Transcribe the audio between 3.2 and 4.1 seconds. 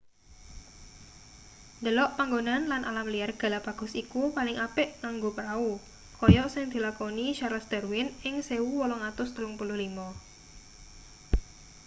galapagos